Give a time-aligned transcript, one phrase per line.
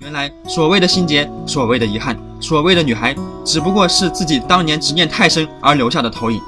[0.00, 6.40] 原来所谓的心结，所谓的遗憾，所谓的女孩，只不过是自己当年执念太深而留下的投影。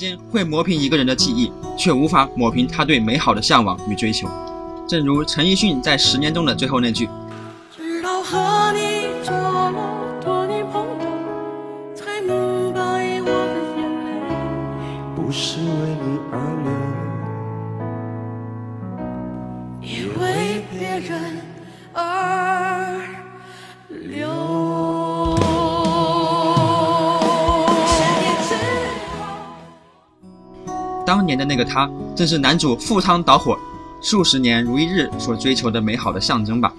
[0.00, 4.26] 间会磨平一个人的记忆，却无法抹平他对美好的向往与追求。
[4.88, 7.06] 正如陈奕迅在《十年》中的最后那句
[7.76, 14.10] ：“直到和你做了多年朋友，才明白我的眼泪
[15.14, 15.59] 不是
[31.30, 33.56] 年的那个他，正是男主赴汤蹈火、
[34.00, 36.72] 数十年如一日所追求的美好的象征吧。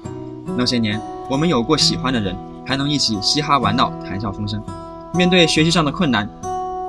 [0.57, 2.35] 那些年，我们有过喜欢的人，
[2.65, 4.61] 还能一起嘻哈玩闹、谈笑风生。
[5.13, 6.29] 面对学习上的困难，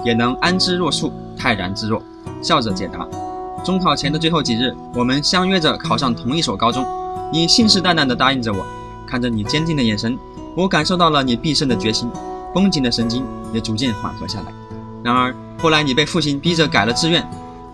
[0.05, 2.03] 也能安之若素、泰然自若，
[2.43, 3.07] 笑着解答。
[3.65, 6.85] 中考前的最后几日，我们相约着考上同一所高中。
[7.33, 8.67] 你信誓旦旦地答应着我，
[9.07, 10.19] 看着你坚定的眼神，
[10.57, 12.11] 我感受到了你毕生的决心，
[12.53, 14.47] 绷紧的神经也逐渐缓和下来。
[15.05, 17.25] 然而后来你被父亲逼着改了志愿，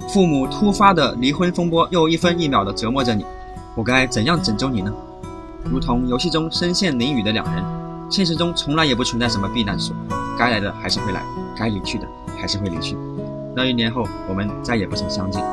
[0.09, 3.27] 父母突发的离婚风波又一分一秒地折磨着你，
[3.75, 4.91] 我该怎样拯救你呢？
[5.71, 7.63] 如同游戏中身陷囹圄的两人，
[8.09, 9.95] 现实中从来也不存在什么避难所，
[10.39, 11.23] 该来的还是会来，
[11.55, 12.07] 该离去的
[12.41, 12.97] 还是会离去。
[13.55, 15.45] 那一年后，我们再也不曾相见。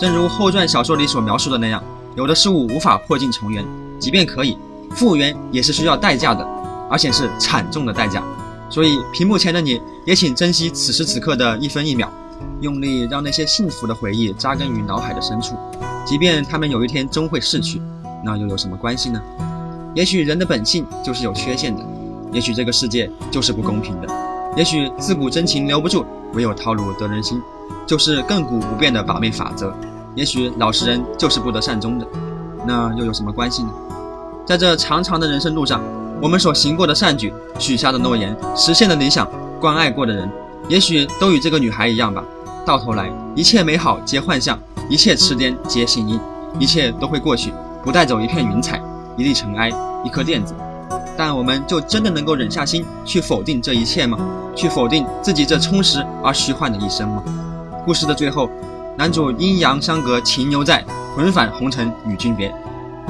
[0.00, 1.82] 正如后传小说里所描述的那样，
[2.16, 3.62] 有的事物无法破镜重圆，
[3.98, 4.56] 即便可以
[4.92, 6.42] 复原，也是需要代价的，
[6.90, 8.22] 而且是惨重的代价。
[8.70, 12.10] 所以，屏幕前的你也请珍惜此时此刻的一分一秒，
[12.60, 15.56] 用力让那些幸福的回忆扎根于脑海的深处。
[16.04, 17.80] 即便他们有一天终会逝去，
[18.24, 19.20] 那又有什么关系呢？
[19.94, 21.82] 也许人的本性就是有缺陷的，
[22.32, 24.08] 也许这个世界就是不公平的，
[24.56, 26.04] 也许自古真情留不住，
[26.34, 27.40] 唯有套路得人心，
[27.86, 29.74] 就是亘古不变的把妹法则。
[30.14, 32.06] 也许老实人就是不得善终的，
[32.66, 33.70] 那又有什么关系呢？
[34.46, 35.82] 在这长长的人生路上。
[36.20, 39.28] 我们所行过的善举、许下的诺言、实现的理想、
[39.60, 40.30] 关爱过的人，
[40.68, 42.22] 也许都与这个女孩一样吧。
[42.64, 44.58] 到头来，一切美好皆幻象，
[44.88, 46.20] 一切痴癫皆信因，
[46.58, 47.52] 一切都会过去，
[47.82, 48.80] 不带走一片云彩、
[49.16, 49.70] 一粒尘埃、
[50.04, 50.54] 一颗电子。
[51.16, 54.18] 但我们就真的能够忍下心去否定这一切吗？
[54.54, 57.22] 去否定自己这充实而虚幻的一生吗？
[57.84, 58.48] 故事的最后，
[58.96, 60.84] 男主阴阳相隔情犹在，
[61.16, 62.54] 魂返红尘与君别，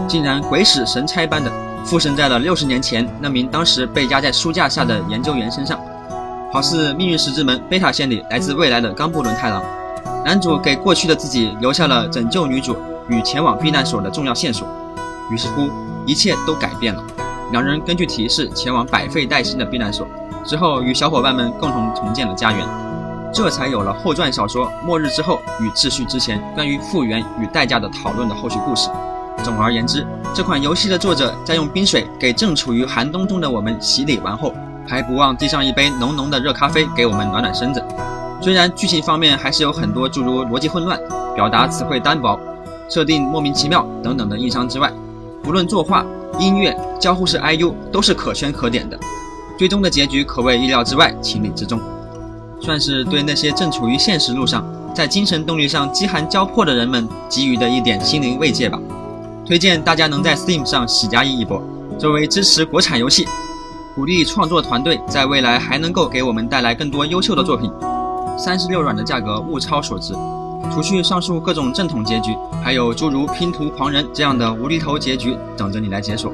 [0.08, 1.52] 竟然鬼使神差般的。
[1.84, 5.78] 附身在了六十年前那名当时被压在书架下的研究员身上，
[6.52, 9.64] 好似命运石之门贝塔线里来自未来的冈布伦太郎。
[10.22, 12.76] 男主给过去的自己留下了拯救女主
[13.08, 14.68] 与前往避难所的重要线索，
[15.30, 15.70] 于是乎
[16.04, 17.02] 一切都改变了。
[17.52, 20.06] 两人根据提示前往百废待兴的避难所，
[20.44, 22.68] 之后与小伙伴们共同重建了家园，
[23.32, 28.90] 这才有了后传小说《末日之后与秩序之前》关于复原与代价的讨论的后续故事。
[29.42, 34.54] 总而言之，这款游戏的作者在用冰水给正处于寒冬中的我们洗礼完后，
[34.92, 37.82] 还不忘递上一杯浓浓的热咖啡给我们暖暖身子。
[38.42, 41.00] 虽然剧情方面还是有很多诸如逻辑混乱、
[41.34, 42.38] 表达词汇单薄、
[42.90, 44.92] 设定莫名其妙等等的硬伤之外，
[45.42, 46.04] 不论作画、
[46.38, 49.00] 音乐、交互式 IU 都是可圈可点的。
[49.56, 51.80] 最终的结局可谓意料之外、情理之中，
[52.60, 54.62] 算是对那些正处于现实路上，
[54.94, 58.78] 在精神动力上饥寒交迫的人们给予的一点心灵慰藉吧。
[59.46, 61.62] 推荐大家能在 Steam 上喜加一一波，
[61.98, 63.26] 作为支持国产游戏，
[63.94, 67.70] 鼓励创作团队在未来还能够给我们带来更多优秀的作品。
[68.38, 70.14] 三十六软的价格物超所值，
[70.72, 76.32] 除去上述各种正统结局，还有诸如拼图狂人这样的无厘头结局等着你来解锁。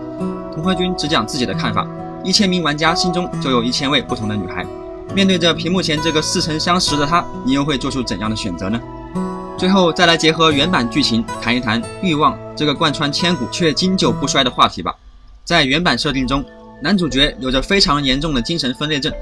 [0.54, 1.84] 同和君只讲自己的看法，
[2.22, 4.64] 一千名玩家心中就有一千位不同的女孩。
[5.12, 8.80] 面对着屏幕前这个似曾相识的他，你又会做出怎样的选择呢？
[9.58, 14.94] 最后再来结合原版剧情谈一谈欲望这个贯穿千古却经久不衰的话题吧。
[15.44, 16.44] 在原版设定中，
[16.80, 19.12] 男主角有着非常严重的精神分裂症，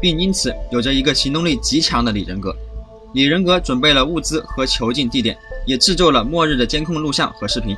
[0.00, 2.54] 并因此有着一个行动力极强的李人格。
[3.14, 7.76] 李人格准备了物资和囚禁地点，也制作了末日的监控录像和视频，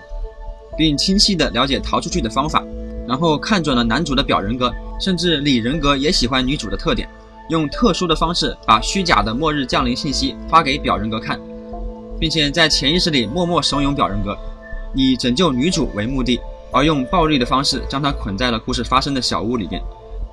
[0.77, 2.65] 并清晰地了解逃出去的方法。
[3.07, 7.09] 然后看准了男主的表人格，甚至李人格也喜欢女主的特点，
[7.49, 11.39] 用特殊的方式把虚假的末日降临信息发给表人格看。
[12.21, 14.37] 并且在潜意识里默默怂恿表人格，
[14.93, 19.83] 以拯救女主为目的，而用暴力的方式将他捆在了故事发生的小屋里边。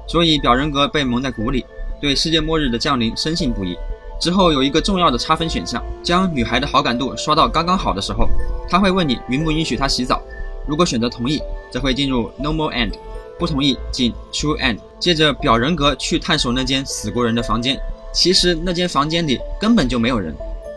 [0.07, 1.65] 所以表人格被蒙在鼓里，
[1.99, 3.75] 对世界末日的降临深信不疑。
[4.19, 8.29] 之后有一个重要的差分选项，将女孩的好感度刷到刚刚好的时候，
[8.69, 10.21] 他会问你允不允许她洗澡。
[10.67, 11.41] 如果选择同意，
[11.71, 12.91] 则会进入 normal end；
[13.37, 14.77] 不同意进 true end。
[14.99, 17.79] 接着表人格去探索那间死过人的房间，
[18.13, 20.33] 其实那间房间里根本就没有人。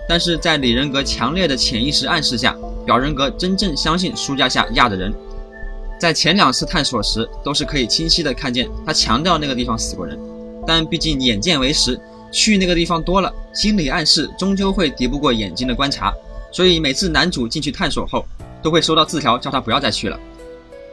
[0.09, 5.15] 但是在里人格强烈的潜意识暗示下，表人格真正相信书架下压的人。
[5.99, 10.19] 在前两次探索时，都是可以清晰的看见他强调那个地方死过人，
[10.67, 11.99] 但毕竟眼见为实。
[12.31, 16.13] 去那个地方多了，心理暗示终究会敌不过眼睛的观察，
[16.53, 18.23] 所以每次男主进去探索后，
[18.63, 20.21] 都会收到字条，叫他不要再去了。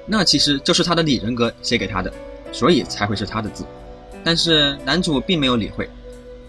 [0.06, 2.10] 那其实就是他的里人格写给他的，
[2.54, 3.66] 所以才会是他的字。
[4.24, 5.90] 但是男主并没有理会，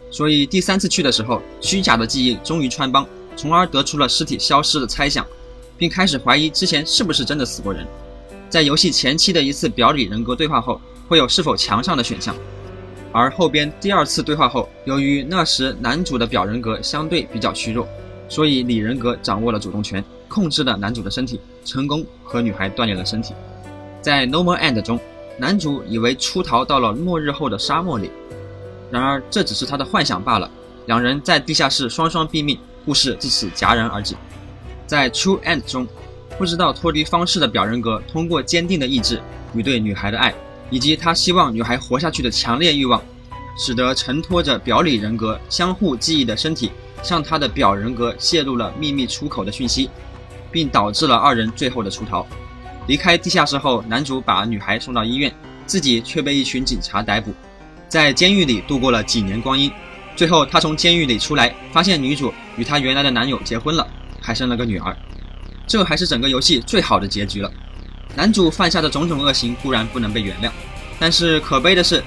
[0.08, 3.04] 所以第三次去的时候，虚假的记忆终于穿帮，
[3.36, 5.26] 从而得出了尸体消失的猜想，
[5.76, 7.84] 并开始怀疑之前是不是真的死过人。
[8.48, 12.34] 在游戏前期的一次表里人格对话后，会有是否强上的选项。
[13.12, 17.86] 而后边第二次对话后，由于那时男主的表人格相对比较虚弱，
[18.28, 23.32] 所以里人格掌握了主动权，控制了男主的身体，成功和女孩锻炼了身体。
[24.02, 25.00] 在 Normal End 中，
[25.38, 28.10] 男主以为出逃到了末日后的沙漠里，
[28.90, 30.50] 然而这只是他的幻想罢了。
[30.86, 34.14] 两人在地下室双双毙命，故事至此戛然而止。
[34.86, 35.88] 在 True End 中，
[36.38, 39.20] 不知道脱离方式的表人格通过坚定的意志
[39.54, 40.34] 与对女孩的爱。
[40.68, 43.00] 以及他希望女孩活下去的强烈欲望，
[43.56, 46.72] 使得承托着表里人格相互记忆的身体
[47.04, 49.88] 向他的表人格泄露了秘密出口的讯息，
[50.50, 52.26] 并导致了二人最后的出逃。
[52.88, 55.32] 离开地下室后，男主把女孩送到医院，
[55.66, 57.32] 自己却被一群警察逮捕，
[57.88, 59.70] 在监狱里度过了几年光阴。
[60.16, 63.86] 最后，他从监狱里出来，发现女主与她原来的男友结婚了，
[64.20, 64.96] 还生了个女儿。
[65.66, 67.52] 这还是整个游戏最好的结局了。
[68.14, 70.50] 男主犯下的种种恶行固然不能被原谅，
[70.98, 72.02] 但是可悲的是，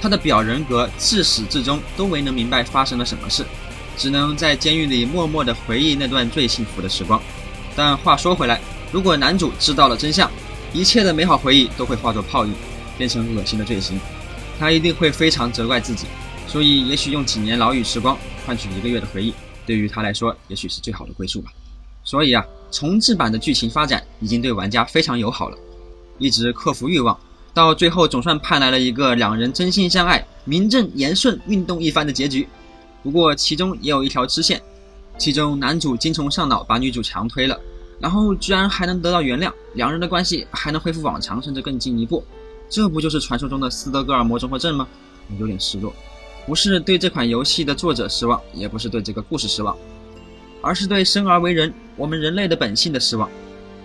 [0.00, 3.44] 他的表人格自始至终都没能明白发生了什么事，
[3.96, 7.20] 只能在监狱里默默地回忆那段最幸福的时光。
[7.76, 8.60] 但话说回来，
[8.90, 10.30] 如果男主知道了真相，
[10.72, 12.54] 一切的美好回忆都会化作泡影，
[12.96, 13.98] 变成恶心的罪行，
[14.58, 16.06] 他一定会非常责怪自己。
[16.46, 19.34] 所以，也许用几年牢狱时光换取一个月的回忆，
[19.66, 21.50] 对于他来说，也许是最好的归宿吧。
[22.04, 25.56] 所以啊，重置版的剧情发展已经对玩家非常友好了，
[26.18, 27.16] 一直克服欲望，
[27.54, 32.48] 到最后总算盼来了一个两人真心相爱、名正言顺运动一番的结局。
[33.04, 34.60] 不过其中也有一条支线，
[35.16, 37.56] 其中男主精虫上脑把女主强推了，
[38.00, 42.24] 然后居然还能得到原谅，两人的关系还能恢复往常，甚至更进一步，
[42.68, 44.88] 这不就是传说中的斯德哥尔摩综合症吗？
[45.38, 45.94] 有点失落，
[46.44, 49.76] 不是对这款游戏的作者失望，也不是对这个故事失望。
[50.64, 53.28] 而是对生而为人，我们人类的本性的失望。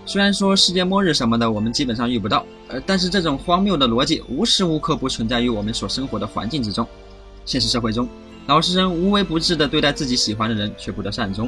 [0.06, 6.84] 虽然说世界末日什么的，我们基本上遇不到，呃，但是这种荒谬的逻辑无时无刻不存在于我们所生活的环境之中。
[7.44, 8.08] 现实社会中，
[8.46, 11.46] 老实人无微不至地对待自己喜欢的人，却不得善终；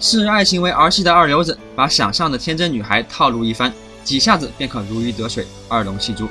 [0.00, 3.72] 视爱情为儿戏的二流子，把想象的天真女孩套路一番，
[4.04, 6.28] 几下子便可如鱼得水，二龙戏珠。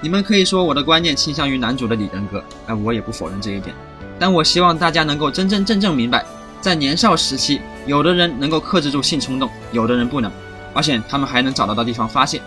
[0.00, 3.74] 你们可以说我的观念倾向于男主的李人格，哎，我也不否认这一点。
[4.18, 6.24] 但我希望大家能够真真正正明白。
[6.62, 10.30] 在年少时期，有的人能够克制住性冲动，有的人不能，
[10.72, 12.40] 而且他们还能找得到地方发泄。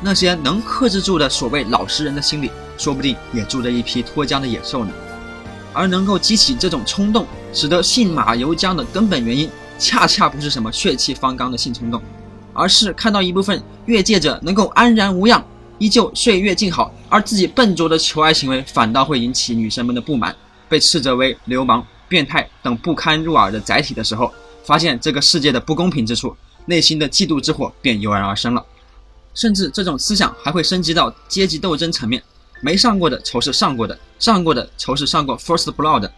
[0.00, 4.90] 那些能克制住的所谓老实人的心里，说不定也住着一批脱缰的野兽呢。
[5.74, 12.00] 而能够激起这种冲动，使得性马由缰的根本原因，恰恰不是什么血气方刚的性冲动，
[12.54, 15.44] 而是看到一部分越界者能够安然无恙，
[15.76, 20.34] 依旧岁月静好，而自己笨拙的求爱行为反倒会引起女生们的不满，
[20.66, 21.86] 被斥责为流氓。
[22.14, 28.64] 变态等不堪入耳的载体的时候，发现这个世界的不公平之处，内心的嫉妒之火便油然而生了。
[29.34, 32.22] 甚至这种思想还会升级到阶级斗争层面，
[32.60, 36.08] 没上过的仇视上过的，上过的仇视上过 First Blood。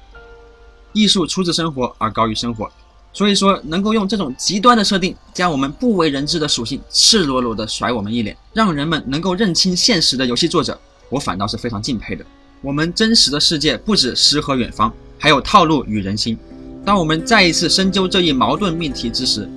[0.93, 2.71] 艺术出自生活而高于生活，
[3.15, 12.23] 所以说能够用这种极端的设定，将我们不为人知的属性赤裸裸的甩我们一脸，让人们能够认清现实的游戏作者，我反倒是非常敬佩的。
[12.63, 14.93] 我们真实的世界不止诗和远方。
[15.19, 16.37] 还有套路与人心。
[16.85, 19.49] 当我们再一次深究这一矛盾命题之时，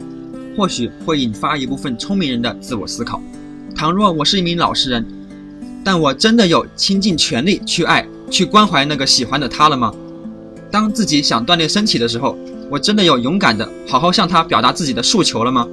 [0.58, 3.22] 或许会引发一部分聪明人的自我思考。
[3.76, 5.06] 倘若我是一名老实人，
[5.84, 9.94] 但我真的有倾尽全力去爱、去关怀那个喜欢的他了吗？
[10.72, 12.38] 当自己想锻炼身体的时候，
[12.70, 15.68] 我真的有勇敢的好好向他表达自己的诉求了吗？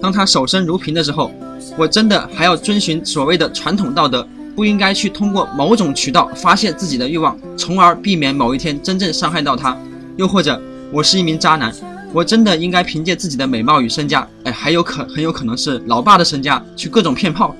[0.00, 1.30] 当他守身如瓶的时候，
[1.76, 4.26] 我真的还要遵循所谓的传统道德？
[4.54, 9.76] 不应该去通过某种渠道发泄自己的欲望，从而避免某一天真正伤害到他。
[10.16, 10.60] 又或者，
[10.92, 11.72] 我是一名渣男，
[12.12, 17.56] 我真的应该凭借自己的美貌与身家，哎，还有可很有可能是老爸的身家，去各种骗炮。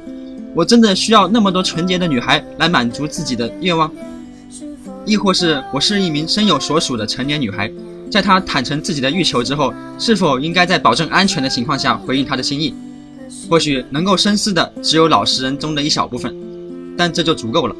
[0.54, 3.90] 我真的需要那么多纯洁的女孩来满足自己的愿望？
[5.06, 7.72] 亦或是我是一名身有所属的成年女孩，
[8.10, 12.74] 在她坦诚自己的欲求之后，是否应该在保证安全的情况下回应她的心意？
[13.48, 16.36] 或许能够深思的只有老实人中的一小部分，
[16.96, 17.74] 但这就足够了。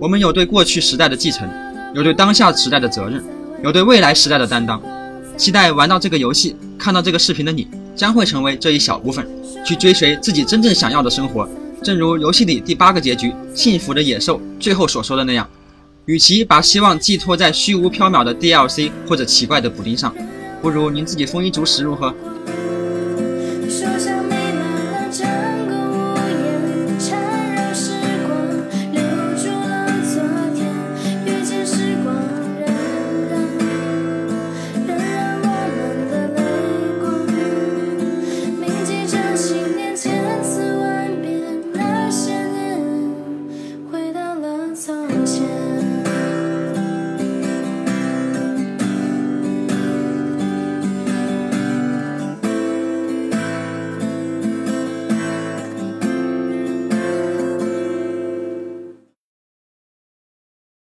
[0.00, 1.48] 我们有对过去时代的继承，
[1.94, 3.22] 有对当下时代的责任，
[3.62, 4.80] 有对未来时代的担当。
[5.36, 7.66] 期待玩到这个游戏、看到这个视频的你，
[7.96, 9.26] 将会成为这一小部分，
[9.64, 11.48] 去追随自己真正想要的生活。
[11.82, 15.48] 正如游戏里第八个结局“幸福的野兽”最后所说的那样，
[16.04, 20.14] 与其把希望寄托在虚无缥缈的 DLC 或者奇怪的补丁上，
[20.60, 22.14] 不如您自己丰衣足食如何？